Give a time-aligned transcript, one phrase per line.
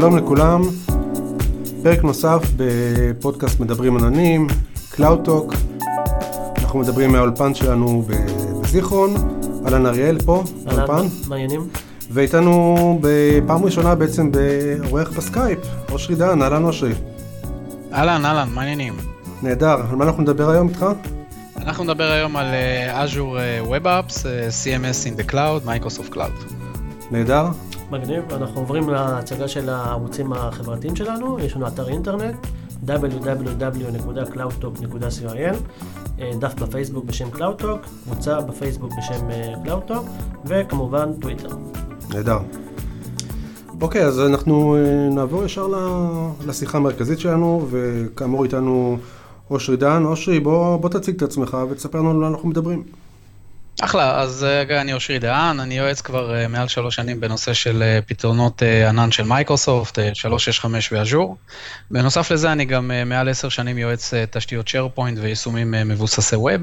[0.00, 0.62] שלום לכולם,
[1.82, 4.46] פרק נוסף בפודקאסט מדברים עננים,
[4.92, 5.56] Cloud Talk.
[6.58, 8.06] אנחנו מדברים מהאולפן שלנו
[8.62, 9.14] בזיכרון,
[9.64, 11.06] אהלן אריאל פה, באולפן.
[11.28, 11.68] מעניינים.
[12.10, 15.58] ואיתנו בפעם ראשונה בעצם באורח בסקייפ,
[15.92, 16.92] אושרי דהן, אהלן אושרי.
[17.92, 18.96] אהלן, אהלן, מעניינים.
[19.42, 20.86] נהדר, על מה אנחנו נדבר היום איתך?
[21.56, 24.24] אנחנו נדבר היום על uh, Azure Web Apps, uh,
[24.64, 26.54] CMS in the Cloud, Microsoft Cloud.
[27.10, 27.46] נהדר.
[27.90, 32.46] מגניב, אנחנו עוברים להצגה של הערוצים החברתיים שלנו, יש לנו אתר אינטרנט,
[32.86, 35.56] www.cloudtalk.co.il,
[36.38, 39.28] דף בפייסבוק בשם CloudTalk, קבוצה בפייסבוק בשם
[39.64, 40.04] CloudTalk,
[40.44, 41.48] וכמובן טוויטר.
[42.14, 42.38] נהדר.
[43.80, 44.76] אוקיי, אז אנחנו
[45.10, 45.66] נעבור ישר
[46.46, 48.98] לשיחה המרכזית שלנו, וכאמור איתנו
[49.50, 50.04] אושרי דן.
[50.04, 52.82] אושרי, בוא, בוא תציג את עצמך ותספר לנו על מה אנחנו מדברים.
[53.82, 59.12] אחלה, אז אני אושרי דהן, אני יועץ כבר מעל שלוש שנים בנושא של פתרונות ענן
[59.12, 61.36] של מייקרוסופט, 365 ו Azure.
[61.90, 66.60] בנוסף לזה אני גם מעל עשר שנים יועץ תשתיות SharePoint ויישומים מבוססי ווב.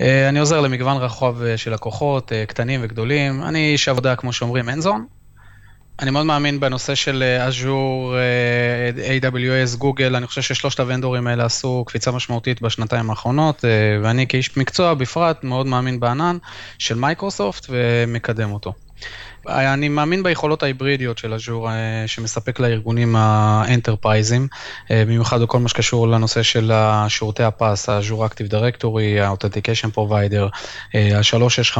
[0.00, 3.42] אני עוזר למגוון רחב של לקוחות, קטנים וגדולים.
[3.42, 5.06] אני איש עבודה, כמו שאומרים, hands on.
[6.00, 8.14] אני מאוד מאמין בנושא של Azure,
[9.22, 13.64] AWS, גוגל, אני חושב ששלושת ה vendor ים האלה עשו קפיצה משמעותית בשנתיים האחרונות,
[14.02, 16.38] ואני כאיש מקצוע בפרט מאוד מאמין בענן
[16.78, 18.72] של מייקרוסופט ומקדם אותו.
[19.48, 21.68] אני מאמין ביכולות ההיברידיות של Azure
[22.06, 24.48] שמספק לארגונים ה enterprise ים,
[24.90, 26.72] במיוחד בכל מה שקשור לנושא של
[27.08, 30.48] שירותי ה PaaS, ה Azure Active Directory, ה authentication provider,
[30.94, 31.78] ה-365,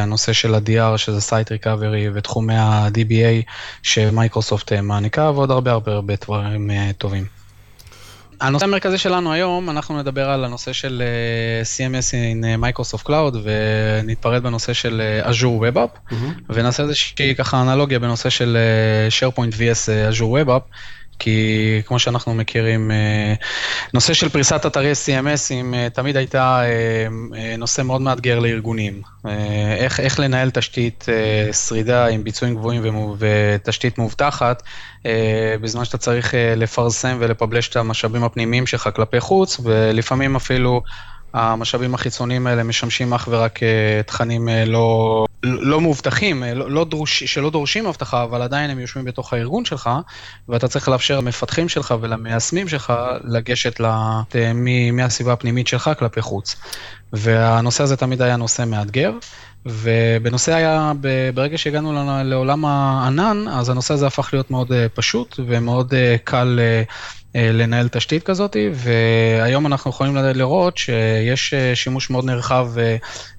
[0.00, 3.50] הנושא של ה-DR שזה site recovery ותחומי ה-DBA
[3.82, 7.45] שמייקרוסופט מעניקה ועוד הרבה הרבה הרבה דברים טובים.
[8.40, 11.02] הנושא המרכזי שלנו היום, אנחנו נדבר על הנושא של
[11.62, 16.14] CMS in Microsoft Cloud ונתפרד בנושא של Azure Web App mm-hmm.
[16.48, 18.56] ונעשה איזושהי ככה אנלוגיה בנושא של
[19.20, 20.76] SharePoint vs Azure Web App
[21.18, 22.90] כי כמו שאנחנו מכירים,
[23.94, 26.62] נושא של פריסת אתרי CMSים תמיד הייתה
[27.58, 29.02] נושא מאוד מאתגר לארגונים.
[29.78, 31.06] איך, איך לנהל תשתית
[31.66, 32.82] שרידה עם ביצועים גבוהים
[33.18, 34.62] ותשתית מאובטחת,
[35.60, 40.82] בזמן שאתה צריך לפרסם ולפבלש את המשאבים הפנימיים שלך כלפי חוץ, ולפעמים אפילו
[41.34, 43.60] המשאבים החיצוניים האלה משמשים אך ורק
[44.06, 49.32] תכנים לא, לא מאובטחים, לא, לא דרוש, שלא דורשים אבטחה, אבל עדיין הם יושבים בתוך
[49.32, 49.90] הארגון שלך,
[50.48, 52.92] ואתה צריך לאפשר למפתחים שלך ולמיישמים שלך
[53.24, 54.36] לגשת לת,
[54.92, 56.56] מהסביבה הפנימית שלך כלפי חוץ.
[57.16, 59.12] והנושא הזה תמיד היה נושא מאתגר.
[59.68, 60.92] ובנושא היה,
[61.34, 65.94] ברגע שהגענו לעולם הענן, אז הנושא הזה הפך להיות מאוד פשוט ומאוד
[66.24, 66.60] קל
[67.34, 72.68] לנהל תשתית כזאת, והיום אנחנו יכולים לראות שיש שימוש מאוד נרחב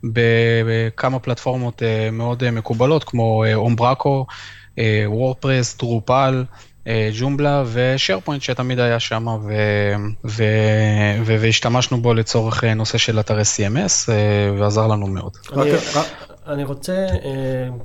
[0.03, 4.25] בכמה פלטפורמות מאוד מקובלות, כמו אומברקו,
[5.05, 6.43] וורפרס, טרופל,
[7.19, 9.25] ג'ומבלה ושרפוינט שתמיד היה שם
[11.25, 14.09] והשתמשנו בו לצורך נושא של אתרי CMS
[14.59, 15.31] ועזר לנו מאוד.
[15.53, 15.71] אני,
[16.47, 17.07] אני רוצה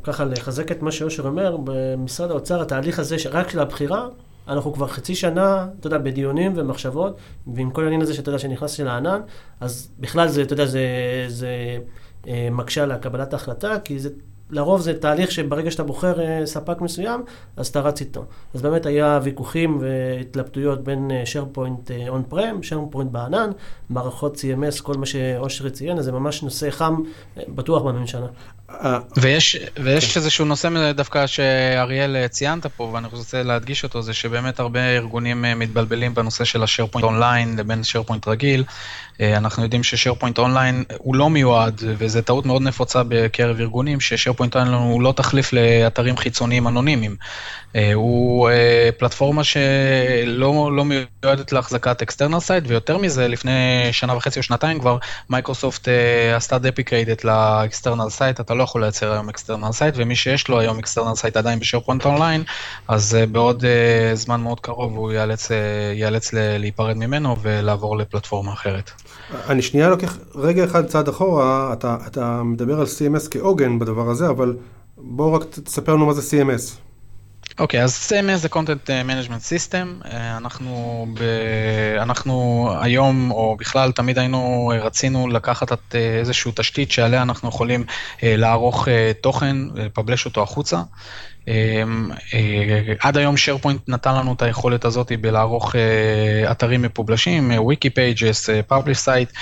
[0.03, 4.07] ככה לחזק את מה שאושר אומר, במשרד האוצר התהליך הזה רק של הבחירה,
[4.49, 7.17] אנחנו כבר חצי שנה, אתה יודע, בדיונים ומחשבות,
[7.55, 9.21] ועם כל העניין הזה שאתה יודע שנכנס של הענן,
[9.61, 10.87] אז בכלל זה, אתה יודע, זה,
[11.29, 11.79] זה
[12.51, 14.09] מקשה על קבלת ההחלטה, כי זה
[14.53, 17.25] לרוב זה תהליך שברגע שאתה בוחר ספק מסוים,
[17.57, 18.25] אז אתה רץ איתו.
[18.55, 22.35] אז באמת היה ויכוחים והתלבטויות בין SharePoint on-prem,
[22.71, 23.51] SharePoint בענן,
[23.91, 27.03] מערכות CMS, כל מה שאושרי ציין, אז זה ממש נושא חם,
[27.49, 28.27] בטוח בממשלה.
[29.17, 34.81] ויש, ויש איזשהו נושא דווקא שאריאל ציינת פה, ואני רוצה להדגיש אותו, זה שבאמת הרבה
[34.81, 38.65] ארגונים מתבלבלים בנושא של ה- SharePoint Online לבין SharePoint רגיל.
[39.21, 44.13] אנחנו יודעים ש- SharePoint Online הוא לא מיועד, וזו טעות מאוד נפוצה בקרב ארגונים, ש-
[44.13, 47.17] SharePoint Online הוא לא תחליף לאתרים חיצוניים אנונימיים.
[47.95, 48.51] הוא
[48.99, 54.99] פלטפורמה שלא לא מיועדת להחזקת external site, ויותר מזה, לפני שנה וחצי או שנתיים כבר,
[55.31, 55.89] מייקרוסופט
[56.37, 60.61] עשתה deprecated ל external site, אתה לא יכול לייצר היום external site, ומי שיש לו
[60.61, 62.43] היום external site עדיין ב- SharePoint Online,
[62.89, 63.65] אז בעוד
[64.15, 65.51] זמן מאוד קרוב הוא ייאלץ,
[65.95, 68.91] ייאלץ להיפרד ממנו ולעבור לפלטפורמה אחרת.
[69.49, 74.29] אני שנייה לוקח רגע אחד צעד אחורה, אתה, אתה מדבר על CMS כעוגן בדבר הזה,
[74.29, 74.57] אבל
[74.99, 76.92] בואו רק תספר לנו מה זה CMS.
[77.59, 80.07] אוקיי, okay, אז CMS זה Content Management System,
[80.37, 81.23] אנחנו, ב,
[81.99, 87.85] אנחנו היום, או בכלל תמיד היינו, רצינו לקחת את איזושהי תשתית שעליה אנחנו יכולים
[88.23, 88.89] לערוך
[89.21, 90.83] תוכן, לפבלש אותו החוצה.
[93.01, 95.75] עד היום SharePoint נתן לנו את היכולת הזאת בלערוך
[96.51, 99.39] אתרים מפובלשים, Wiki Pages, Publish Site,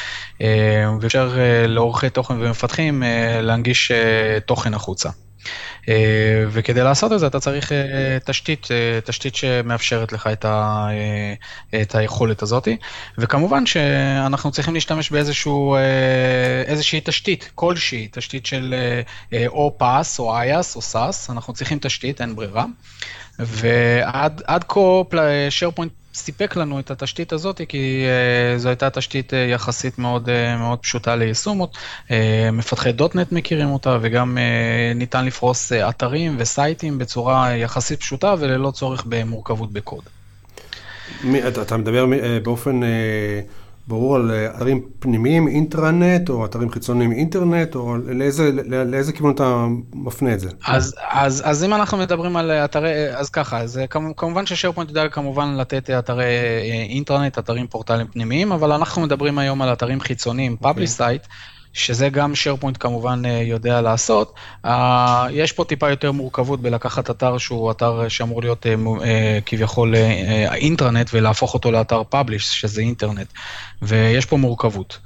[1.00, 1.32] ואפשר
[1.68, 3.02] לעורכי תוכן ומפתחים
[3.42, 3.92] להנגיש
[4.46, 5.10] תוכן החוצה.
[6.48, 7.72] וכדי לעשות את זה אתה צריך
[8.24, 8.68] תשתית,
[9.04, 10.88] תשתית שמאפשרת לך את, ה,
[11.82, 12.68] את היכולת הזאת,
[13.18, 15.76] וכמובן שאנחנו צריכים להשתמש באיזשהו,
[16.66, 18.74] איזושהי תשתית, כלשהי, תשתית של
[19.46, 22.64] או PaaS או IaaS או SaaS, אנחנו צריכים תשתית, אין ברירה.
[23.38, 24.80] ועד כה
[25.50, 30.58] SharePoint סיפק לנו את התשתית הזאת, כי uh, זו הייתה תשתית uh, יחסית מאוד, uh,
[30.58, 31.62] מאוד פשוטה ליישום.
[31.62, 32.10] Uh,
[32.52, 38.70] מפתחי דוטנט מכירים אותה, וגם uh, ניתן לפרוס uh, אתרים וסייטים בצורה יחסית פשוטה וללא
[38.70, 40.02] צורך במורכבות בקוד.
[41.24, 42.82] מי, אתה, אתה מדבר uh, באופן...
[42.82, 42.86] Uh...
[43.90, 49.66] ברור על אה, אתרים פנימיים, אינטרנט, או אתרים חיצוניים אינטרנט, או לאיזה, לאיזה כיוון אתה
[49.94, 50.50] מפנה את זה?
[50.66, 53.80] אז, אז, אז אם אנחנו מדברים על אתרי, אז ככה, אז
[54.16, 59.62] כמובן ששרפוינט יודע כמובן לתת אתרי אה, אינטרנט, אתרים פורטליים פנימיים, אבל אנחנו מדברים היום
[59.62, 60.64] על אתרים חיצוניים, okay.
[60.66, 61.28] public site.
[61.72, 64.34] שזה גם SharePoint כמובן אה, יודע לעשות.
[65.30, 68.66] יש פה טיפה יותר מורכבות בלקחת אתר שהוא אתר שאמור להיות
[69.46, 69.94] כביכול
[70.54, 73.28] אינטראנט ולהפוך אותו לאתר publish, שזה אינטרנט.
[73.82, 74.98] ויש פה מורכבות.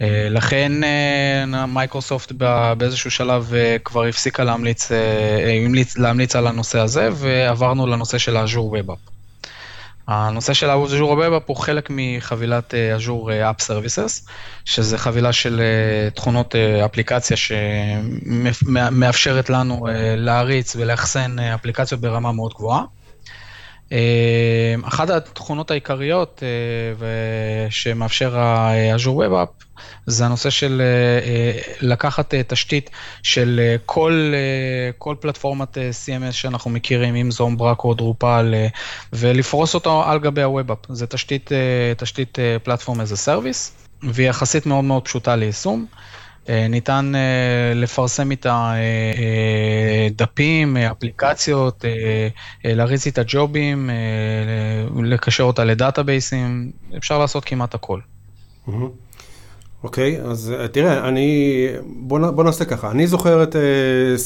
[0.00, 2.32] אה, לכן אה, מייקרוסופט
[2.78, 4.90] באיזשהו שלב אה, כבר הפסיקה להמליץ,
[5.96, 8.98] להמליץ על הנושא הזה, ועברנו לנושא של ה Azure Web App.
[10.08, 14.26] הנושא של ה Azure Web App הוא חלק מחבילת Azure App Services,
[14.64, 15.60] שזה חבילה של
[16.14, 17.36] תכונות אפליקציה
[18.26, 22.82] שמאפשרת לנו להריץ ולאחסן אפליקציות ברמה מאוד גבוהה.
[23.92, 29.64] אה, אחת התכונות העיקריות אה, שמאפשר ה-Azure Web App
[30.10, 32.90] זה הנושא של אה, לקחת תשתית
[33.22, 34.32] של כל,
[34.98, 38.54] כל פלטפורמת CMS שאנחנו מכירים, אם זו אומברק או דרופל,
[39.12, 40.86] ולפרוס אותו על גבי App.
[40.88, 41.50] זה תשתית,
[41.96, 45.86] תשתית פלטפורם as a service, והיא יחסית מאוד מאוד פשוטה ליישום.
[46.48, 51.84] אה, ניתן אה, לפרסם איתה אה, דפים, אפליקציות,
[52.64, 53.90] להריץ איתה ג'ובים,
[55.02, 58.00] לקשר אותה לדאטאבייסים, אפשר לעשות כמעט הכל.
[59.82, 63.58] אוקיי, okay, אז תראה, אני, בוא, בוא נעשה ככה, אני זוכר את uh,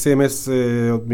[0.03, 1.13] CMS uh, עוד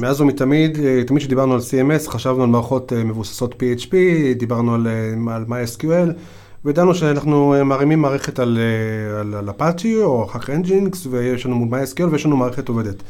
[0.00, 3.94] מאז ומתמיד, תמיד כשדיברנו על CMS, חשבנו על מערכות מבוססות PHP,
[4.36, 4.86] דיברנו על,
[5.30, 6.12] על MySQL.
[6.64, 11.56] וידענו שאנחנו אה, מרימים מערכת על, אה, על, על אפאצ'י או חק Nginx ויש לנו
[11.56, 13.02] מול MySQL ויש לנו מערכת עובדת.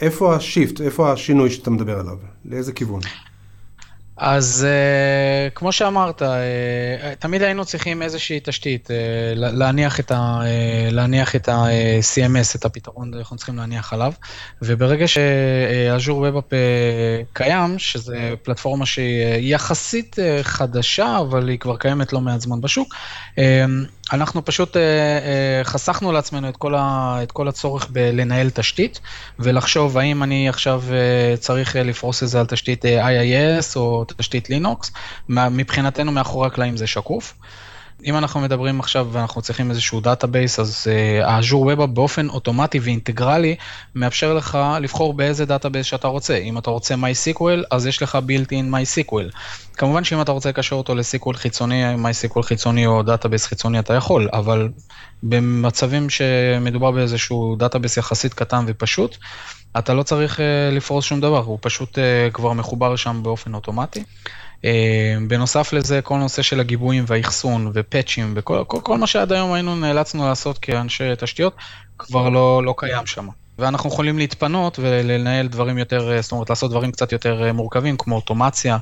[0.00, 2.16] איפה ה shift, איפה השינוי שאתה מדבר עליו?
[2.44, 3.00] לאיזה כיוון?
[4.24, 6.24] אז אה, כמו שאמרת, אה,
[7.18, 8.92] תמיד היינו צריכים איזושהי תשתית, אה,
[10.90, 14.12] להניח את ה-CMS, את הפתרון שאנחנו צריכים להניח עליו,
[14.62, 16.44] וברגע ש Azure Web App
[17.32, 22.94] קיים, שזו פלטפורמה שהיא יחסית חדשה, אבל היא כבר קיימת לא מעט זמן בשוק,
[23.36, 23.40] אה,
[24.12, 29.00] אנחנו פשוט אה, אה, חסכנו לעצמנו את כל, ה, את כל הצורך בלנהל תשתית,
[29.38, 34.50] ולחשוב האם אני עכשיו uh, צריך לפרוס את זה על תשתית uh, IIS או תשתית
[34.50, 34.92] לינוקס,
[35.28, 37.34] מבחינתנו מאחורי הקלעים זה שקוף.
[38.04, 40.86] אם אנחנו מדברים עכשיו ואנחנו צריכים איזשהו database, אז
[41.22, 43.56] ה Azure אה, Web באופן אוטומטי ואינטגרלי
[43.94, 46.36] מאפשר לך לבחור באיזה database שאתה רוצה.
[46.36, 49.36] אם אתה רוצה MySQL, אז יש לך built-in MySQL.
[49.76, 53.94] כמובן שאם אתה רוצה לקשר אותו ל SQL חיצוני, MySQL חיצוני או database חיצוני אתה
[53.94, 54.68] יכול, אבל
[55.22, 59.16] במצבים שמדובר באיזשהו database יחסית קטן ופשוט,
[59.78, 60.42] אתה לא צריך אה,
[60.74, 64.04] לפרוס שום דבר, הוא פשוט אה, כבר מחובר שם באופן אוטומטי.
[64.62, 64.64] אה,
[65.28, 69.76] בנוסף לזה, כל נושא של הגיבויים והאחסון ופאצ'ים וכל כל, כל מה שעד היום היינו
[69.76, 71.56] נאלצנו לעשות כאנשי תשתיות,
[71.98, 73.28] כבר לא, לא קיים שם.
[73.58, 78.78] ואנחנו יכולים להתפנות ולנהל דברים יותר, זאת אומרת, לעשות דברים קצת יותר מורכבים, כמו אוטומציה.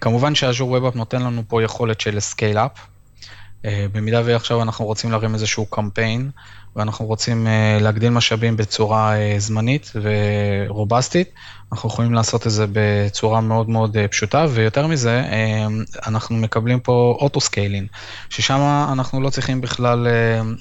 [0.00, 2.70] כמובן שה Azure Web נותן לנו פה יכולת של scale-up.
[3.64, 6.30] במידה ועכשיו אנחנו רוצים להרים איזשהו קמפיין,
[6.76, 11.30] ואנחנו רוצים אה, להגדיל משאבים בצורה אה, זמנית ורובסטית,
[11.72, 15.22] אנחנו יכולים לעשות את זה בצורה מאוד מאוד אה, פשוטה, ויותר מזה,
[16.06, 17.88] אנחנו מקבלים פה auto-scaling,
[18.28, 20.06] ששם אנחנו לא צריכים בכלל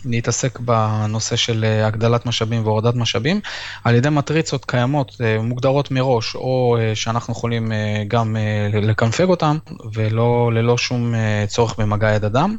[0.05, 3.39] להתעסק בנושא של הגדלת משאבים והורדת משאבים,
[3.83, 7.71] על ידי מטריצות קיימות, מוגדרות מראש, או שאנחנו יכולים
[8.07, 8.35] גם
[8.73, 9.57] לקנפג אותן,
[9.93, 12.55] וללא שום uh, צורך במגע יד אדם.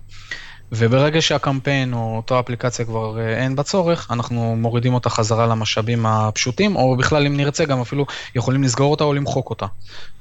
[0.72, 6.06] וברגע שהקמפיין או אותו אפליקציה כבר אה, אין בה צורך, אנחנו מורידים אותה חזרה למשאבים
[6.06, 9.66] הפשוטים, או בכלל אם נרצה גם אפילו יכולים לסגור אותה או למחוק אותה.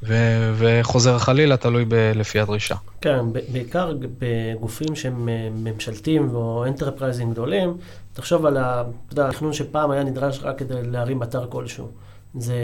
[0.03, 2.75] ו- וחוזר חלילה, תלוי ב- לפי הדרישה.
[3.01, 3.20] כן,
[3.51, 7.77] בעיקר בגופים שהם אה, ממשלתיים או אנטרפרייזים גדולים,
[8.13, 11.88] תחשוב על התכנון שפעם היה נדרש רק כדי להרים אתר כלשהו.
[12.34, 12.56] זה,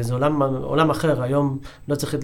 [0.00, 2.14] זה עולם, עולם אחר, היום לא צריך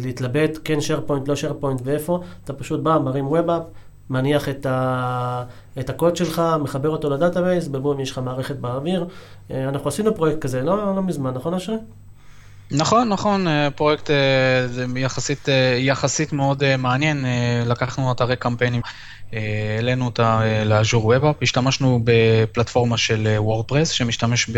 [0.00, 3.62] להתלבט, כן SharePoint, לא SharePoint ואיפה, אתה פשוט בא, מרים Web App,
[4.10, 5.44] מניח את, ה,
[5.80, 9.06] את הקוד שלך, מחבר אותו ל database, בבום יש לך מערכת באוויר.
[9.50, 11.76] אה, אנחנו עשינו פרויקט כזה, לא, לא מזמן, נכון אשרי?
[12.76, 14.66] נכון, נכון, אה, פרויקט אה,
[14.96, 17.24] יחסית, יחסית מאוד מעניין,
[17.66, 18.80] לקחנו אתרי קמפיינים
[19.76, 24.50] העלינו אותה אה, ל Azure Web App, השתמשנו בפלטפורמה של WordPress אה, שמשתמש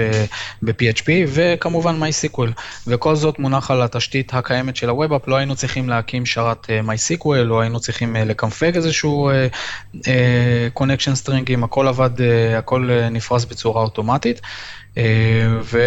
[0.62, 2.50] ב-PHP וכמובן MySQL,
[2.86, 6.70] וכל זאת מונח על התשתית הקיימת של ה Web App, לא היינו צריכים להקים שרת
[6.70, 9.30] אה, MySQL, לא היינו צריכים לקנפג איזשהו
[10.78, 12.10] connection stringים, הכל עבד,
[12.58, 14.40] הכל נפרס בצורה אוטומטית.
[15.62, 15.78] ו...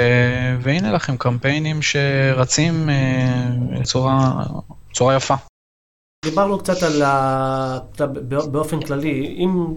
[0.59, 2.89] והנה לכם קמפיינים שרצים
[3.79, 5.35] בצורה יפה.
[6.25, 7.79] דיברנו קצת על ה...
[8.51, 9.73] באופן כללי, אם,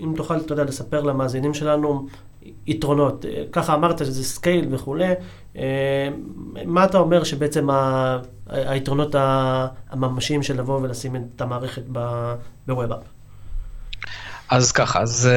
[0.00, 2.06] אם תוכל, אתה יודע, לספר למאזינים שלנו
[2.66, 3.24] יתרונות.
[3.52, 5.12] ככה אמרת שזה scale וכולי,
[5.56, 6.08] אה,
[6.64, 8.18] מה אתה אומר שבעצם ה...
[8.46, 9.14] היתרונות
[9.90, 11.82] הממשיים של לבוא ולשים את המערכת
[12.66, 13.19] בווב-אפ?
[14.50, 15.30] אז ככה, אז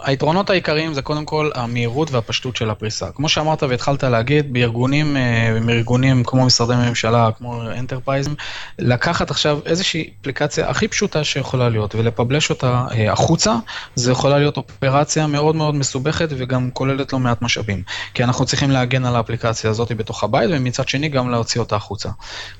[0.00, 3.06] היתרונות העיקריים זה קודם כל המהירות והפשטות של הפריסה.
[3.14, 8.34] כמו שאמרת והתחלת להגיד, בארגונים, uh, ארגונים כמו משרדי ממשלה, כמו אנטרפרייזם,
[8.78, 13.54] לקחת עכשיו איזושהי אפליקציה הכי פשוטה שיכולה להיות ולפבלש אותה uh, החוצה,
[13.94, 17.82] זה יכולה להיות אופרציה מאוד מאוד מסובכת וגם כוללת לא מעט משאבים.
[18.14, 22.08] כי אנחנו צריכים להגן על האפליקציה הזאת בתוך הבית, ומצד שני גם להוציא אותה החוצה.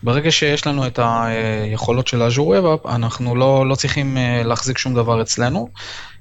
[0.03, 5.23] ברגע שיש לנו את היכולות של Azure Web אנחנו לא, לא צריכים להחזיק שום דבר
[5.23, 5.69] אצלנו.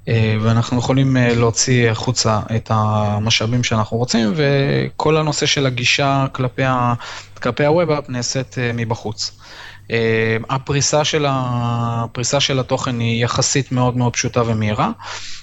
[0.08, 6.64] אה, ואנחנו יכולים אה, להוציא החוצה את המשאבים שאנחנו רוצים, וכל הנושא של הגישה כלפי,
[6.64, 6.94] ה,
[7.42, 9.38] כלפי הווב-אפ נעשית אה, מבחוץ.
[10.50, 14.90] הפריסה של, הפריסה של התוכן היא יחסית מאוד מאוד פשוטה ומהירה.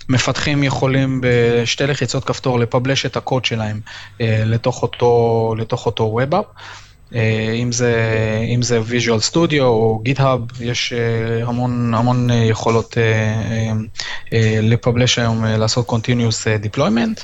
[0.10, 3.82] מפתחים יכולים בשתי לחיצות כפתור לפבלש את הקוד שלהם
[4.20, 6.20] לתוך אותו, לתוך אותו.
[7.16, 7.96] אה, אם זה,
[8.56, 12.98] אם זה Visual Studio או GitHub, יש אה, המון, המון אה, יכולות
[14.62, 17.24] לפבלש היום, לעשות Continuous Deployment,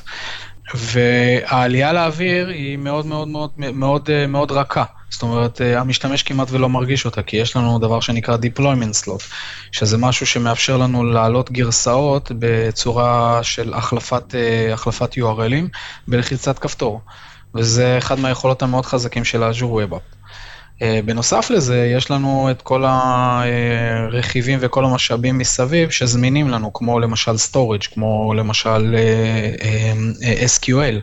[0.74, 4.84] והעלייה לאוויר היא מאוד מאוד מאוד מאוד, מאוד רכה.
[5.10, 9.24] זאת אומרת, המשתמש כמעט ולא מרגיש אותה, כי יש לנו דבר שנקרא deployment slot,
[9.72, 14.34] שזה משהו שמאפשר לנו להעלות גרסאות בצורה של החלפת,
[14.72, 15.78] החלפת URLים
[16.08, 17.00] בלחיצת כפתור.
[17.54, 20.20] וזה אחד מהיכולות המאוד חזקים של Azure Web App.
[20.82, 27.32] אה, בנוסף לזה, יש לנו את כל הרכיבים וכל המשאבים מסביב שזמינים לנו, כמו למשל
[27.50, 29.50] storage, כמו למשל אה,
[30.22, 31.00] אה, SQL,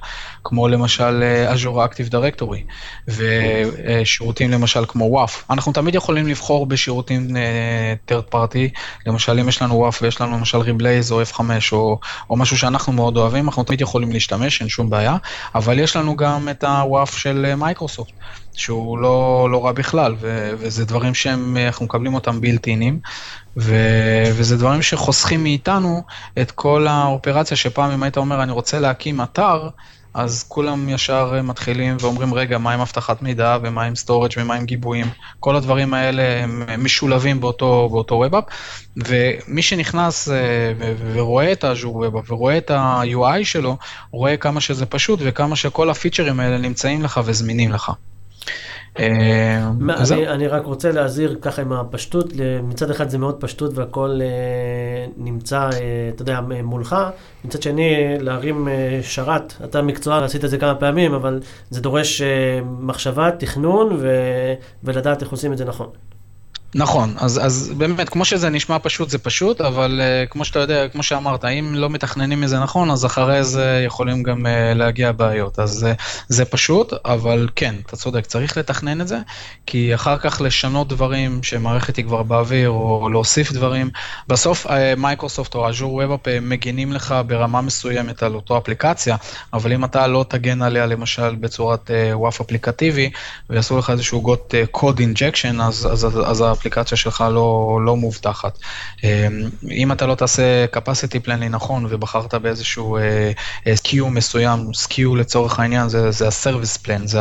[0.49, 1.23] כמו למשל
[1.53, 2.61] Azure Active Directory,
[3.07, 5.31] ושירותים למשל כמו WAF.
[5.49, 7.27] אנחנו תמיד יכולים לבחור בשירותים
[8.11, 11.39] third party, למשל אם יש לנו WAF ויש לנו למשל Reblaze או F5
[11.71, 11.99] או,
[12.29, 15.15] או משהו שאנחנו מאוד אוהבים, אנחנו תמיד יכולים להשתמש, אין שום בעיה,
[15.55, 18.11] אבל יש לנו גם את ה-WAF של מייקרוסופט.
[18.57, 22.99] שהוא לא, לא רע בכלל, ו, וזה דברים שאנחנו מקבלים אותם בילטינים,
[23.57, 26.01] וזה דברים שחוסכים מאיתנו
[26.41, 29.69] את כל האופרציה שפעם אם היית אומר אני רוצה להקים אתר,
[30.17, 34.65] אז כולם ישר מתחילים ואומרים, רגע, מה עם אבטחת מידע, ומה עם storage ומה עם
[34.65, 35.05] גיבויים?
[35.39, 38.43] כל הדברים האלה הם משולבים באותו, באותו ווב-אפ,
[38.97, 40.73] ומי שנכנס אה,
[41.13, 43.77] ורואה את האז'ור ווב-אפ ורואה את ה-UI שלו,
[44.11, 47.91] רואה כמה שזה פשוט וכמה שכל הפיצ'רים האלה נמצאים לך וזמינים לך.
[48.99, 55.05] אה, אני רק רוצה להזהיר ככה עם הפשטות, מצד אחד זה מאוד פשטות והכל אה,
[55.17, 55.69] נמצא, אה,
[56.15, 56.95] אתה יודע, מולך,
[57.45, 58.67] מצד שני להרים
[59.01, 61.39] שרת, אתה מקצוען, עשית את זה כמה פעמים, אבל
[61.69, 62.21] זה דורש
[62.79, 64.01] מחשבה, תכנון
[64.83, 65.87] ולדעת איך עושים את זה נכון.
[66.75, 70.87] נכון, אז, אז באמת, כמו שזה נשמע פשוט, זה פשוט, אבל uh, כמו שאתה יודע,
[70.87, 75.59] כמו שאמרת, אם לא מתכננים מזה נכון, אז אחרי זה יכולים גם uh, להגיע בעיות.
[75.59, 79.19] אז uh, זה פשוט, אבל כן, אתה צודק, צריך לתכנן את זה,
[79.65, 83.89] כי אחר כך לשנות דברים שמערכת היא כבר באוויר, או להוסיף דברים,
[84.27, 84.65] בסוף
[84.97, 89.15] מייקרוסופט uh, או Web App מגינים לך ברמה מסוימת על אותו אפליקציה,
[89.53, 93.09] אבל אם אתה לא תגן עליה למשל בצורת uh, WAF אפליקטיבי,
[93.49, 94.35] ויעשו לך איזשהו
[94.77, 98.57] code injection, אז, אז, אז, אז האפליקציה שלך לא, לא מובטחת.
[99.03, 99.09] אמ,
[99.71, 102.97] אם אתה לא תעשה capacity planning נכון ובחרת באיזשהו
[103.65, 107.19] SKU אה, מסוים, SKU לצורך העניין זה, זה ה-service plan, זה,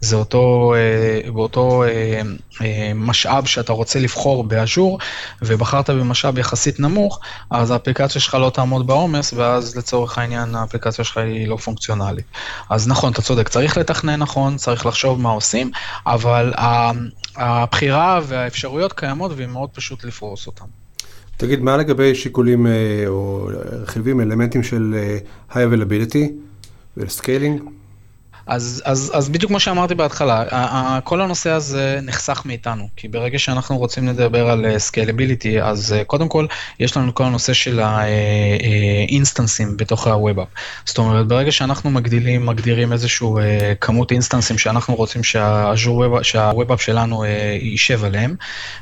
[0.00, 4.98] זה אותו, אה, באותו אה, משאב שאתה רוצה לבחור באז'ור
[5.42, 7.20] ובחרת במשאב יחסית נמוך,
[7.50, 12.26] אז האפליקציה שלך לא תעמוד בעומס ואז לצורך העניין האפליקציה שלך היא לא פונקציונלית.
[12.70, 15.70] אז נכון, אתה צודק, צריך לתכנן נכון, צריך לחשוב מה עושים,
[16.06, 16.52] אבל
[17.36, 20.64] הבחירה והאפשרויות קיימות והיא מאוד פשוט לפרוס אותן.
[21.36, 23.48] תגיד, מה לגבי שיקולים אה, או
[23.82, 25.18] רכיבים, אלמנטים של אה,
[25.50, 26.32] high availability
[26.96, 27.62] ו scaling?
[28.46, 30.44] אז, אז, אז בדיוק כמו שאמרתי בהתחלה,
[31.04, 36.46] כל הנושא הזה נחסך מאיתנו, כי ברגע שאנחנו רוצים לדבר על scalability, אז קודם כל,
[36.80, 40.60] יש לנו כל הנושא של האינסטנסים בתוך ה-Web App.
[40.84, 43.38] זאת אומרת, ברגע שאנחנו מגדילים, מגדירים איזשהו
[43.80, 47.24] כמות אינסטנסים שאנחנו רוצים שה-Web App שלנו
[47.60, 48.34] יישב עליהם,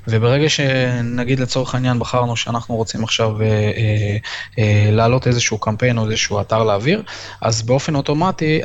[0.09, 3.37] וברגע שנגיד לצורך העניין בחרנו שאנחנו רוצים עכשיו
[4.93, 7.03] להעלות איזשהו קמפיין או איזשהו אתר לאוויר,
[7.41, 8.61] אז באופן אוטומטי,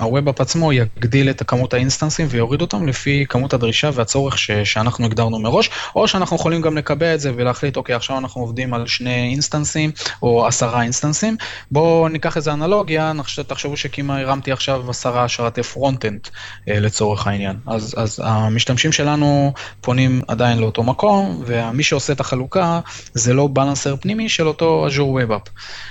[0.00, 4.50] ה Web App עצמו יגדיל את כמות האינסטנסים ויוריד אותם לפי כמות הדרישה והצורך ש,
[4.50, 8.74] שאנחנו הגדרנו מראש, או שאנחנו יכולים גם לקבע את זה ולהחליט, אוקיי, עכשיו אנחנו עובדים
[8.74, 9.90] על שני אינסטנסים
[10.22, 11.36] או עשרה אינסטנסים.
[11.70, 13.12] בואו ניקח איזה אנלוגיה,
[13.46, 16.28] תחשבו שכמעט הרמתי עכשיו עשרה שרתי front-end
[16.68, 17.56] אה, לצורך העניין.
[17.66, 22.80] אז, אז המשתמשים שלנו פונים עדיין לאותו מקום, ומי שעושה את החלוקה
[23.14, 25.48] זה load balancer פנימי של אותו App.
[25.48, 25.89] אמ,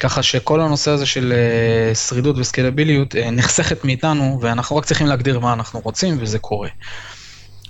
[0.00, 5.38] ככה שכל הנושא הזה של אה, שרידות וסקלביליות אה, נחסכת מאיתנו, ואנחנו רק צריכים להגדיר
[5.38, 6.68] מה אנחנו רוצים, וזה קורה.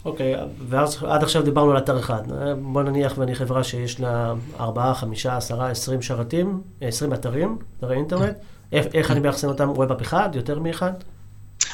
[0.05, 2.23] אוקיי, אוקיי, ואז עד עכשיו דיברנו על אתר אחד.
[2.33, 7.97] אה, בוא נניח ואני חברה שיש לה 4, 5, 10, 20 שרתים, 20 אתרים, אתרי
[7.97, 8.37] אינטרנט.
[8.73, 9.71] איך אני מאחסן אותם?
[9.71, 10.93] ווב-אפ אחד, יותר מאחד?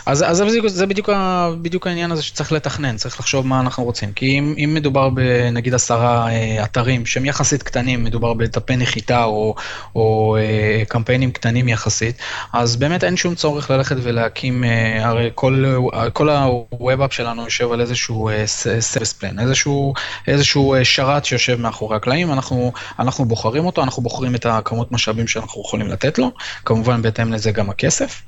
[0.07, 1.09] אז, אז זה, בדיוק, זה בדיוק,
[1.63, 4.13] בדיוק העניין הזה שצריך לתכנן, צריך לחשוב מה אנחנו רוצים.
[4.13, 9.55] כי אם, אם מדובר בנגיד עשרה אה, אתרים שהם יחסית קטנים, מדובר בדפי נחיתה או,
[9.95, 12.17] או אה, קמפיינים קטנים יחסית,
[12.53, 15.65] אז באמת אין שום צורך ללכת ולהקים, אה, הרי כל,
[16.13, 18.31] כל App שלנו יושב על איזשהו
[18.81, 19.95] service plan, איזשהו,
[20.27, 25.63] איזשהו שרת שיושב מאחורי הקלעים, אנחנו, אנחנו בוחרים אותו, אנחנו בוחרים את הכמות משאבים שאנחנו
[25.67, 26.31] יכולים לתת לו,
[26.65, 28.23] כמובן בהתאם לזה גם הכסף.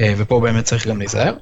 [0.00, 1.34] אה, ופה באמת צריך גם להיזהר.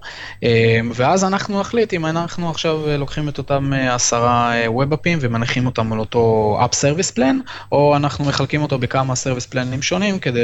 [0.44, 5.18] אה, ואז אנחנו נחליט אם אנחנו עכשיו לוקחים את אותם אה, עשרה web app ים
[5.20, 7.38] ומניחים אותם על אותו app service plan,
[7.72, 10.40] או אנחנו מחלקים אותו בכמה service plan ים שונים כדי,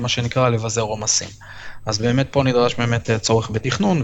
[0.00, 1.28] מה שנקרא, לבזר עומסים.
[1.86, 4.02] אז באמת פה נדרש באמת צורך בתכנון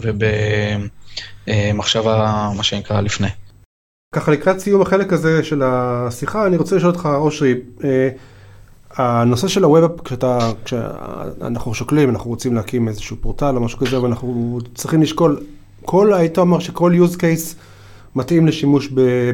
[1.46, 3.28] ובמחשבה, מה שנקרא, לפני.
[4.14, 7.54] ככה לקראת סיום החלק הזה של השיחה, אני רוצה לשאול אותך, אושרי,
[8.96, 14.58] הנושא של הווב, כשאתה, כשאנחנו שוקלים, אנחנו רוצים להקים איזשהו פורטל או משהו כזה, ואנחנו
[14.74, 15.40] צריכים לשקול,
[15.84, 17.56] כל, היית אומר שכל use case
[18.16, 18.88] מתאים לשימוש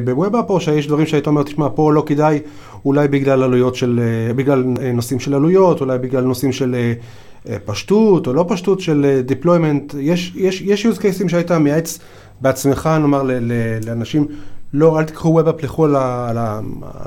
[0.05, 2.39] בווב-אפ, או שיש דברים שהיית אומר, תשמע, פה לא כדאי,
[2.85, 3.99] אולי בגלל עלויות של,
[4.35, 9.97] בגלל נושאים של עלויות, אולי בגלל נושאים של אה, פשטות או לא פשטות של deployment,
[9.99, 11.99] יש, יש, יש use cases שהיית מייעץ
[12.41, 13.23] בעצמך, נאמר,
[13.85, 14.27] לאנשים,
[14.73, 15.87] לא, אל תיקחו ווב-אפ, לכו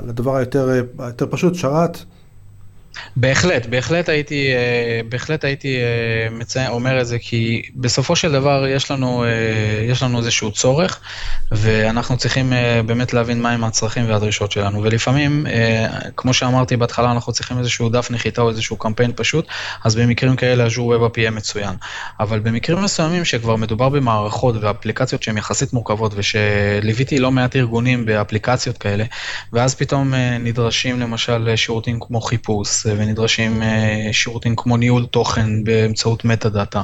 [0.07, 1.97] לדבר היותר, היותר פשוט, שרת.
[3.15, 8.67] בהחלט, בהחלט הייתי, אה, בהחלט הייתי אה, מציין, אומר את זה, כי בסופו של דבר
[8.67, 9.29] יש לנו, אה,
[9.89, 10.99] יש לנו איזשהו צורך,
[11.51, 12.53] ואנחנו צריכים
[12.85, 14.83] באמת להבין מהם הצרכים והדרישות שלנו.
[14.83, 15.45] ולפעמים,
[16.15, 19.47] כמו שאמרתי בהתחלה, אנחנו צריכים איזשהו דף נחיתה או איזשהו קמפיין פשוט,
[19.83, 21.75] אז במקרים כאלה אג'ור ווב יהיה מצוין.
[22.19, 28.77] אבל במקרים מסוימים שכבר מדובר במערכות ואפליקציות שהן יחסית מורכבות, ושליוויתי לא מעט ארגונים באפליקציות
[28.77, 29.03] כאלה,
[29.53, 32.84] ואז פתאום נדרשים למשל שירותים כמו חיפוש.
[32.97, 36.81] ונדרשים אה, שירותים כמו ניהול תוכן באמצעות metadata,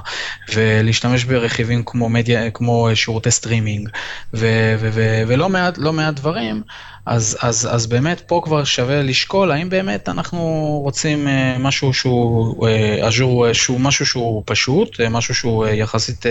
[0.54, 3.90] ולהשתמש ברכיבים כמו, מדיה, כמו שירותי סטרימינג,
[4.34, 6.64] ו- ו- ו- ולא מעט, לא מעט דברים.
[7.06, 10.40] אז, אז, אז באמת פה כבר שווה לשקול האם באמת אנחנו
[10.84, 12.68] רוצים אה, משהו שהוא
[13.08, 16.26] אג'ור, אה, שהוא משהו שהוא פשוט, אה, משהו שהוא יחסית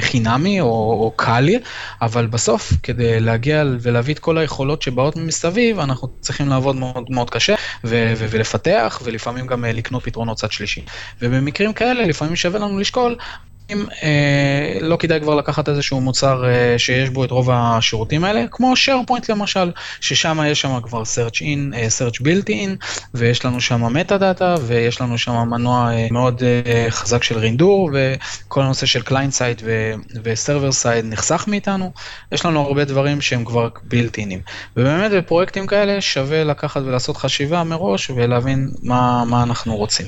[0.00, 1.48] חינמי או, או קל,
[2.02, 7.30] אבל בסוף כדי להגיע ולהביא את כל היכולות שבאות מסביב, אנחנו צריכים לעבוד מאוד מאוד
[7.30, 10.84] קשה ו, ו, ולפתח ולפעמים גם לקנות פתרונות צד שלישי.
[11.22, 13.49] ובמקרים כאלה לפעמים שווה לנו לשקול אה,
[14.80, 19.24] לא כדאי כבר לקחת איזשהו מוצר אה, שיש בו את רוב השירותים האלה, כמו SharePoint
[19.28, 24.18] למשל, ששם יש שם כבר search in, אה, search built in, ויש לנו שם מטה
[24.18, 29.32] דאטה, ויש לנו שם מנוע אה, מאוד אה, חזק של רינדור, וכל הנושא של client
[29.38, 29.62] side
[30.24, 31.92] ו-server side נחסך מאיתנו,
[32.32, 34.50] יש לנו הרבה דברים שהם כבר built inים.
[34.76, 40.06] ובאמת בפרויקטים כאלה שווה לקחת ולעשות חשיבה מראש ולהבין מה, מה אנחנו רוצים.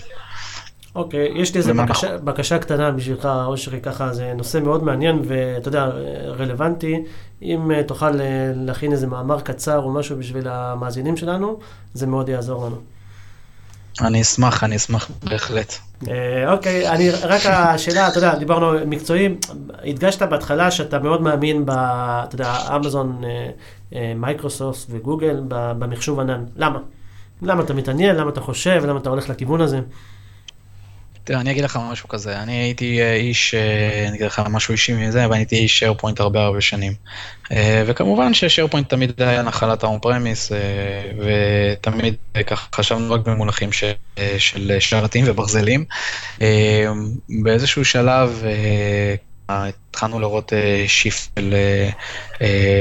[0.94, 5.22] אוקיי, okay, יש לי איזה בקשה, בקשה קטנה בשבילך, אושרי, ככה, זה נושא מאוד מעניין
[5.24, 5.90] ואתה יודע,
[6.38, 7.02] רלוונטי.
[7.42, 11.58] אם אה, תוכל אה, להכין איזה מאמר קצר או משהו בשביל המאזינים שלנו,
[11.94, 12.76] זה מאוד יעזור לנו.
[14.00, 15.74] אני אשמח, אני אשמח בהחלט.
[16.08, 19.36] אה, אוקיי, אני, רק השאלה, אתה יודע, דיברנו מקצועי,
[19.84, 23.20] הדגשת בהתחלה שאתה מאוד מאמין ב, אתה יודע, אמזון,
[24.16, 26.44] מייקרוסופט וגוגל במחשוב ענן.
[26.56, 26.78] למה?
[27.42, 28.16] למה אתה מתעניין?
[28.16, 28.82] למה אתה חושב?
[28.86, 29.80] למה אתה הולך לכיוון הזה?
[31.24, 34.72] תראה, אני אגיד לך משהו כזה, אני הייתי אה, איש, אה, אני אגיד לך משהו
[34.72, 36.94] אישי מזה, אבל הייתי איש שייר הרבה הרבה שנים.
[37.52, 40.52] אה, וכמובן ש SharePoint תמיד היה נחלת ה on-premise,
[41.18, 42.14] ותמיד
[42.46, 45.84] ככה חשבנו רק במונחים של שרתים וברזלים.
[47.42, 48.44] באיזשהו שלב
[49.48, 50.52] התחלנו לראות
[50.86, 51.54] shift של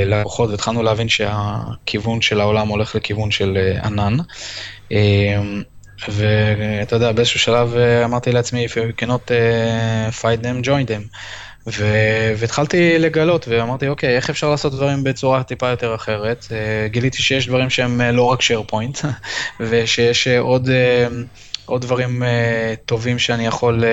[0.05, 4.17] לקוחות, והתחלנו להבין שהכיוון של העולם הולך לכיוון של ענן.
[6.09, 11.17] ואתה יודע, באיזשהו שלב אה, אמרתי לעצמי, if you cannot uh, fight them, join them.
[11.67, 16.45] ו- והתחלתי לגלות, ואמרתי, אוקיי, איך אפשר לעשות דברים בצורה טיפה יותר אחרת?
[16.49, 16.53] Uh,
[16.91, 19.05] גיליתי שיש דברים שהם לא רק SharePoint,
[19.59, 20.69] ושיש עוד...
[21.65, 22.23] עוד דברים
[22.85, 23.83] טובים שאני יכול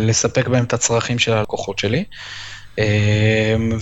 [0.00, 2.04] לספק בהם את הצרכים של הלקוחות שלי.
[2.80, 3.78] אמ,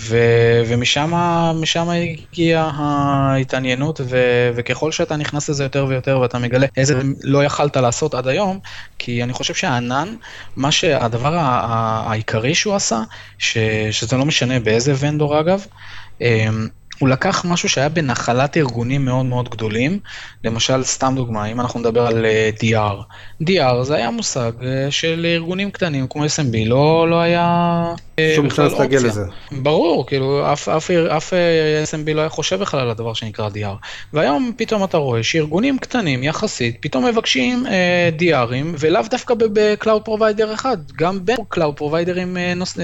[0.66, 4.18] ומשם הגיעה ההתעניינות, ו,
[4.54, 8.58] וככל שאתה נכנס לזה יותר ויותר ואתה מגלה איזה לא יכלת לעשות עד היום,
[8.98, 10.08] כי אני חושב שהענן,
[10.56, 13.02] מה שהדבר העיקרי שהוא עשה,
[13.38, 13.58] ש,
[13.90, 15.66] שזה לא משנה באיזה ונדור אגב,
[16.20, 20.00] אמ, הוא לקח משהו שהיה בנחלת ארגונים מאוד מאוד גדולים,
[20.44, 23.02] למשל, סתם דוגמה, אם אנחנו נדבר על uh, DR,
[23.42, 27.84] DR זה היה מושג uh, של ארגונים קטנים כמו SMB, לא, לא היה
[28.36, 29.00] שום בכלל אופציה.
[29.00, 29.22] לזה.
[29.52, 31.32] ברור, כאילו, אף, אף, אף
[31.90, 33.86] SMB לא היה חושב בכלל על הדבר שנקרא DR.
[34.12, 40.54] והיום פתאום אתה רואה שארגונים קטנים יחסית, פתאום מבקשים uh, DRים, ולאו דווקא ב-Cloud Provider
[40.54, 42.80] אחד, גם בין Cloud Providerים uh, נוס, uh,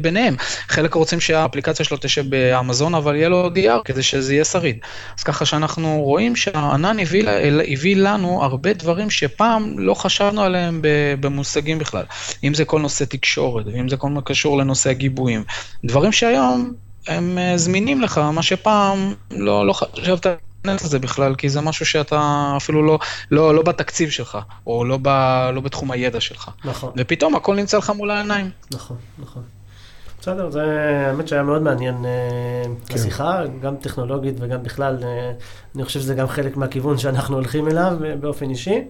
[0.00, 0.36] ביניהם.
[0.68, 4.78] חלק רוצים שהאפליקציה שלו תשב באמזון, אבל יהיה לו DR כדי שזה יהיה שריד.
[5.18, 7.24] אז ככה שאנחנו רואים שהענן הביא,
[7.72, 10.80] הביא לנו הרבה דברים שפעם לא חשבנו עליהם
[11.20, 12.04] במושגים בכלל.
[12.44, 15.44] אם זה כל נושא תקשורת, ואם זה כל מה קשור לנושא הגיבויים.
[15.84, 16.72] דברים שהיום
[17.08, 20.26] הם אה, זמינים לך, מה שפעם לא, לא חשבת
[20.64, 22.98] את זה בכלל, כי זה משהו שאתה אפילו לא,
[23.30, 25.08] לא, לא בתקציב שלך, או לא, ב,
[25.54, 26.50] לא בתחום הידע שלך.
[26.64, 26.92] נכון.
[26.96, 28.50] ופתאום הכל נמצא לך מול העיניים.
[28.72, 29.42] נכון, נכון.
[30.20, 30.62] בסדר, זה
[31.06, 32.10] האמת שהיה מאוד מעניין אה,
[32.86, 32.94] כן.
[32.94, 35.32] השיחה, גם טכנולוגית וגם בכלל, אה,
[35.76, 38.84] אני חושב שזה גם חלק מהכיוון שאנחנו הולכים אליו באופן אישי.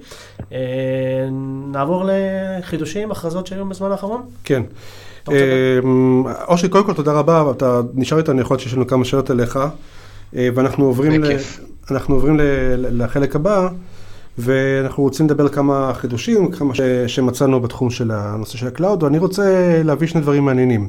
[1.72, 4.28] נעבור לחידושים, הכרזות שהיו בזמן האחרון?
[4.44, 4.62] כן.
[6.48, 9.58] אושרי, קודם כל תודה רבה, אתה נשאר איתנו, יכול להיות שיש לנו כמה שאלות אליך,
[10.32, 11.36] ואנחנו עוברים, ל...
[11.90, 12.36] אנחנו עוברים
[12.90, 13.68] לחלק הבא.
[14.38, 16.80] ואנחנו רוצים לדבר על כמה חידושים, כמה ש...
[17.06, 20.88] שמצאנו בתחום של הנושא של ה cloud, ואני רוצה להביא שני דברים מעניינים.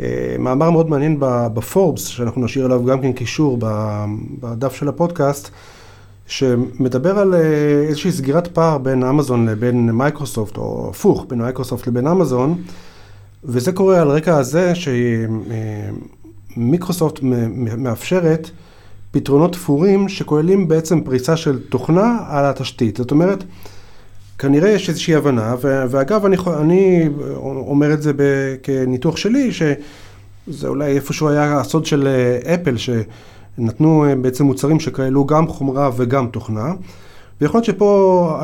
[0.00, 1.16] אה, מאמר מאוד מעניין
[1.54, 3.58] בפורבס, שאנחנו נשאיר עליו גם כן קישור
[4.40, 5.50] בדף של הפודקאסט,
[6.26, 7.40] שמדבר על אה,
[7.88, 12.62] איזושהי סגירת פער בין אמזון לבין מייקרוסופט, או הפוך, בין מייקרוסופט לבין אמזון,
[13.46, 14.72] וזה קורה על רקע הזה
[16.54, 17.18] שמיקרוסופט
[17.76, 18.50] מאפשרת
[19.10, 22.96] פתרונות תפורים שכוללים בעצם פריסה של תוכנה על התשתית.
[22.96, 23.44] זאת אומרת,
[24.38, 27.08] כנראה יש איזושהי הבנה, ואגב, אני, אני
[27.42, 28.12] אומר את זה
[28.62, 35.26] כניתוח שלי, שזה אולי איפשהו היה הסוד של אה, אפל, שנתנו אה, בעצם מוצרים שכללו
[35.26, 36.72] גם חומרה וגם תוכנה.
[37.40, 38.40] ויכול להיות שפה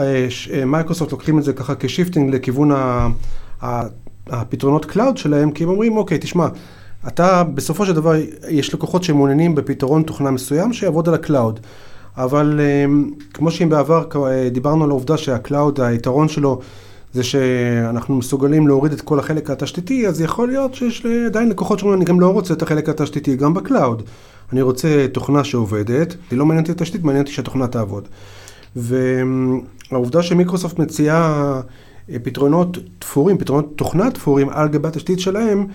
[0.53, 2.71] אה, מייקרוסופט לוקחים את זה ככה כ shifting לכיוון
[4.27, 6.49] הפתרונות cloud שלהם, כי הם אומרים, אוקיי, תשמע,
[7.09, 8.15] אתה, בסופו של דבר,
[8.49, 11.61] יש לקוחות שמעוניינים בפתרון תוכנה מסוים שיעבוד על ה cloud.
[12.17, 16.61] אבל אמ, כמו שאם בעבר אה, דיברנו על העובדה שה cloud, היתרון שלו
[17.13, 21.99] זה שאנחנו מסוגלים להוריד את כל החלק התשתיתי, אז יכול להיות שיש עדיין לקוחות שאומרים,
[22.01, 24.03] אני גם לא רוצה את החלק התשתיתי, גם ב cloud.
[24.53, 28.09] אני רוצה תוכנה שעובדת, היא לא מעניינת אותי תשתית, מעניין אותי שהתוכנה תעבוד.
[28.77, 31.61] והעובדה שמיקרוסופט מציעה
[32.23, 35.67] פתרונות תפורים, פתרונות תוכנה תפורים על גבי התשתית שלהם,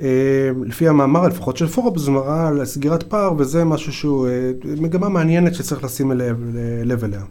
[0.00, 5.08] אה, לפי המאמר לפחות של פורבס, מראה על סגירת פער, וזה משהו שהוא אה, מגמה
[5.08, 7.22] מעניינת שצריך לשים לב, לב אליה.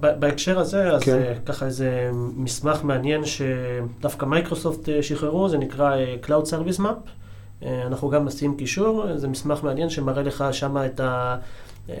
[0.00, 1.32] בהקשר הזה, אז כן.
[1.46, 7.10] ככה איזה מסמך מעניין שדווקא מייקרוסופט שחררו, זה נקרא Cloud Service Map.
[7.86, 11.36] אנחנו גם נשים קישור, זה מסמך מעניין שמראה לך שם את ה...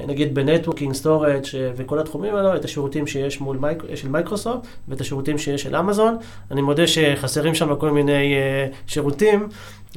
[0.06, 1.42] נגיד ב networking, storage
[1.76, 6.16] וכל התחומים האלו, את השירותים שיש מול מייק, של מייקרוסופט ואת השירותים שיש של אמזון.
[6.50, 9.48] אני מודה שחסרים שם כל מיני uh, שירותים,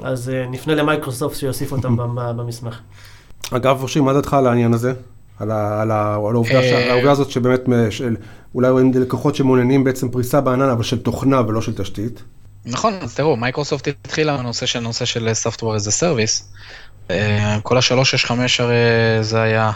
[0.03, 1.95] אז uh, נפנה למייקרוסופט שיוסיף אותם
[2.37, 2.79] במסמך.
[3.51, 4.93] אגב, אושרי, מה דעתך על העניין הזה?
[5.39, 8.15] על, ה, על, ה, על העובדה, ש, אה, העובדה הזאת שבאמת, של,
[8.55, 12.23] אולי רואים לקוחות שמעוניינים בעצם פריסה בענן, אבל של תוכנה ולא של תשתית?
[12.65, 16.53] נכון, אז תראו, מייקרוסופט התחילה בנושא של נושא של Software as a Service, אה,
[17.63, 18.75] כל ה-365 הרי
[19.21, 19.71] זה היה,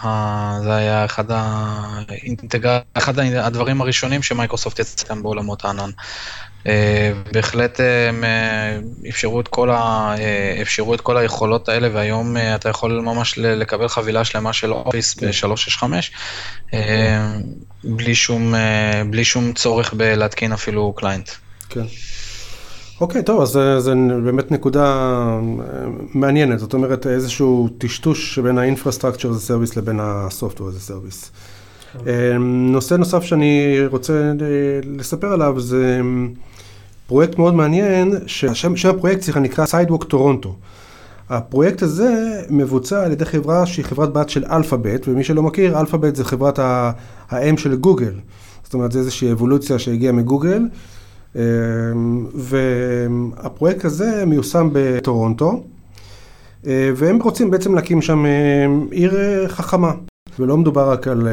[0.63, 2.79] זה היה אחד, האינטגר...
[2.93, 5.89] אחד הדברים הראשונים שמייקרוסופט יצא כאן בעולמות הענן.
[6.67, 8.23] אה, בהחלט אה, הם
[9.09, 10.15] אפשרו את, כל ה...
[10.61, 15.83] אפשרו את כל היכולות האלה, והיום אתה יכול ממש לקבל חבילה שלמה של אופיס ב-365,
[17.83, 18.53] בלי שום,
[19.09, 21.29] בלי שום צורך בלהתקין אפילו קליינט.
[21.69, 21.85] כן.
[23.01, 25.39] אוקיי, טוב, אז זה באמת נקודה אה,
[26.13, 31.29] מעניינת, זאת אומרת איזשהו טשטוש בין ה-infrastructure as a service לבין ה-software as a service.
[32.07, 35.99] אה, נושא נוסף שאני רוצה אה, לספר עליו זה
[37.07, 40.55] פרויקט מאוד מעניין, שהשם הפרויקט סליחה נקרא Sidewalk טורונטו.
[41.29, 46.15] הפרויקט הזה מבוצע על ידי חברה שהיא חברת בת של אלפאבית, ומי שלא מכיר, אלפאבית
[46.15, 46.59] זה חברת
[47.29, 48.13] האם של גוגל.
[48.63, 50.63] זאת אומרת, זה איזושהי אבולוציה שהגיעה מגוגל.
[51.35, 55.63] אמ, והפרויקט הזה מיושם בטורונטו,
[56.67, 59.91] אה, והם רוצים בעצם להקים שם אה, עיר אה, חכמה.
[60.39, 61.27] ולא מדובר רק על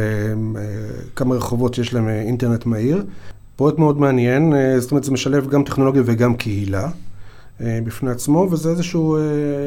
[1.17, 3.05] כמה רחובות שיש להם אינטרנט מהיר.
[3.57, 6.89] פרויקט מאוד מעניין, זאת אומרת זה משלב גם טכנולוגיה וגם קהילה.
[7.61, 9.17] בפני עצמו, וזה איזשהו,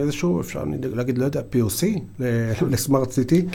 [0.02, 0.64] איזשהו, אפשר
[0.96, 1.84] להגיד, לא יודע, POC
[2.70, 3.46] ל smart city.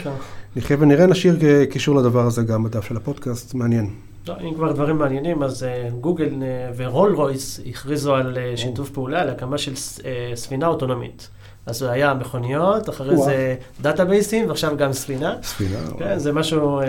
[0.55, 1.39] נחיה ונראה, נשאיר
[1.69, 3.89] קישור לדבר הזה גם בדף של הפודקאסט, מעניין.
[4.29, 8.89] לא, אם כבר דברים מעניינים, אז uh, גוגל uh, ורולס רויס הכריזו על uh, שיתוף
[8.89, 11.29] פעולה להקמה של uh, ספינה אוטונומית.
[11.65, 13.25] אז זה היה מכוניות, אחרי וואו.
[13.25, 15.35] זה database ים, ועכשיו גם ספינה.
[15.43, 16.19] ספינה, כן, וואו.
[16.19, 16.85] זה משהו uh,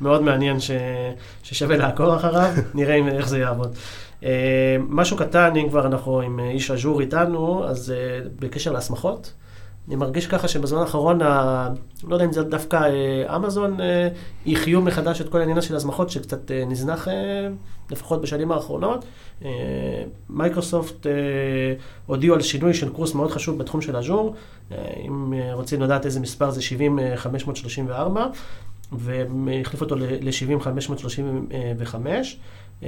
[0.00, 0.70] מאוד מעניין ש,
[1.42, 3.76] ששווה לעקור אחריו, נראה אם, איך זה יעבוד.
[4.20, 4.24] Uh,
[4.88, 9.32] משהו קטן, אם כבר אנחנו עם איש אג'ור איתנו, אז uh, בקשר להסמכות.
[9.88, 11.68] אני מרגיש ככה שבזמן האחרון, ה...
[12.04, 14.08] לא יודע אם זה דווקא אה, אמזון, אה,
[14.46, 17.08] יחיו מחדש את כל העניין של הזמחות שקצת אה, נזנח
[17.90, 19.04] לפחות בשנים האחרונות.
[20.30, 21.06] מייקרוסופט
[22.06, 24.34] הודיעו על שינוי של קורס מאוד חשוב בתחום של אג'ור.
[25.06, 26.60] אם רוצים לדעת איזה מספר זה
[27.22, 27.92] 70-534,
[28.92, 32.86] והם החליפו אותו ל-70-535.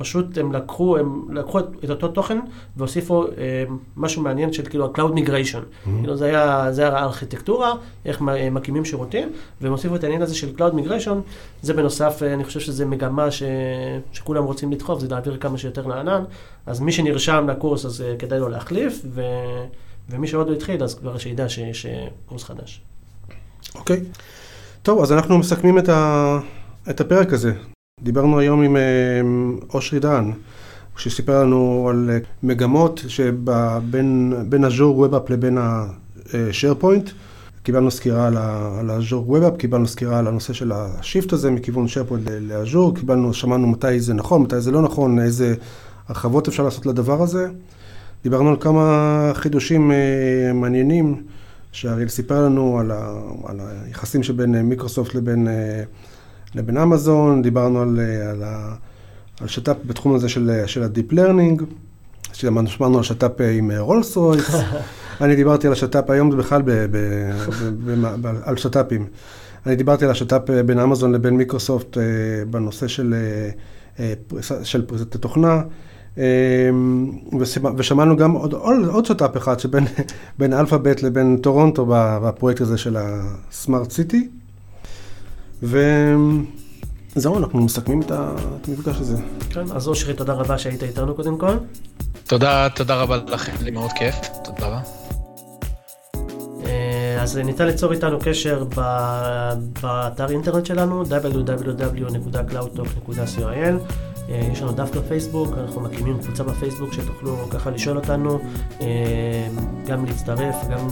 [0.00, 2.38] פשוט הם לקחו, הם לקחו את, את אותו תוכן
[2.76, 3.64] והוסיפו אה,
[3.96, 5.60] משהו מעניין של כאילו ה-Cloud Migration.
[5.60, 5.88] Mm-hmm.
[6.00, 7.72] כאילו זה היה, זה היה הארכיטקטורה,
[8.04, 11.14] איך מקימים שירותים, והם הוסיפו את העניין הזה של Cloud Migration.
[11.62, 13.42] זה בנוסף, אה, אני חושב שזו מגמה ש,
[14.12, 16.24] שכולם רוצים לדחוף, זה להעביר כמה שיותר לענן.
[16.66, 19.22] אז מי שנרשם לקורס, אז אה, כדאי לו להחליף, ו,
[20.10, 22.82] ומי שעוד לא התחיל, אז כבר שידע שיש אה, קורס חדש.
[23.74, 23.96] אוקיי.
[23.96, 24.18] Okay.
[24.82, 26.38] טוב, אז אנחנו מסכמים את, ה,
[26.90, 27.52] את הפרק הזה.
[28.02, 28.82] דיברנו היום עם אה,
[29.74, 30.32] אושרי דהן,
[30.96, 37.10] שסיפר לנו על אה, מגמות שבין Azure Web App לבין ה-SharePoint.
[37.62, 38.36] קיבלנו סקירה על
[39.28, 43.66] Web App, קיבלנו סקירה על הנושא של ה shift הזה מכיוון SharePoint ל-Azure, קיבלנו, שמענו
[43.66, 45.54] מתי זה נכון, מתי זה לא נכון, איזה
[46.08, 47.48] הרחבות אפשר לעשות לדבר הזה.
[48.22, 51.22] דיברנו על כמה חידושים אה, מעניינים,
[51.72, 53.12] שאריאל סיפר לנו על, ה,
[53.44, 55.48] על היחסים שבין מיקרוסופט לבין
[56.54, 58.42] לבין אמזון, דיברנו על, אה, על,
[59.40, 61.62] על שת"פ בתחום הזה של, של ה deep learning,
[62.32, 64.50] שמענו על שת"פ אה, עם רולס אה, רויס,
[65.20, 66.96] אני דיברתי על השת"פ היום בכלל ב, ב,
[67.50, 69.06] ב, ב, ב, על שת"פים.
[69.66, 71.96] אני דיברתי על השת"פ בין אמזון לבין מיקרוסופט
[72.50, 73.14] בנושא של,
[74.62, 75.62] של פריסת התוכנה.
[77.76, 79.84] ושמענו גם עוד, עוד, עוד שת"פ אחד שבין
[80.58, 81.86] אלפאבית לבין טורונטו
[82.22, 84.28] בפרויקט הזה של ה smart city.
[85.62, 88.10] וזהו, אנחנו מסכמים את
[88.68, 89.16] המפגש הזה.
[89.50, 91.56] כן, אז אושרי, תודה רבה שהיית איתנו קודם כל.
[92.26, 94.80] תודה, תודה רבה לכם, לי מאוד כיף, תודה רבה.
[96.64, 98.64] אה, אז ניתן ליצור איתנו קשר
[99.82, 103.92] באתר אינטרנט שלנו, www.cloudtalk.co.il.
[104.30, 108.38] אה, יש לנו דף בפייסבוק, אנחנו מקימים קבוצה בפייסבוק שתוכלו ככה לשאול אותנו,
[108.80, 109.48] אה,
[109.86, 110.88] גם להצטרף, גם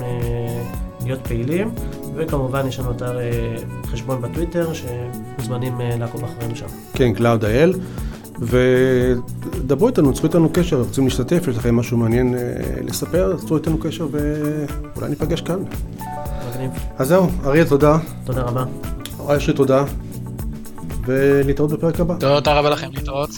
[1.04, 1.74] להיות פעילים,
[2.18, 6.66] וכמובן יש לנו אתר אה, חשבון בטוויטר שמוזמנים אה, לעקוב אחרינו שם.
[6.94, 7.78] כן, Cloud.il.
[8.40, 12.40] ודברו איתנו, צרו איתנו קשר, רוצים להשתתף, יש לכם משהו מעניין אה,
[12.82, 15.58] לספר, צרו איתנו קשר ואולי ניפגש כאן.
[16.50, 16.70] מגניב.
[16.98, 17.98] אז זהו, אריה, תודה.
[18.24, 18.64] תודה רבה.
[19.26, 19.84] אשרי, תודה.
[21.06, 22.14] ולהתראות בפרק הבא.
[22.20, 23.30] תודה רבה לכם, להתראות.